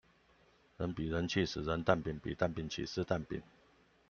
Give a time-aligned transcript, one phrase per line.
[0.77, 3.43] 人比人氣死人，蛋餅比蛋餅起司蛋餅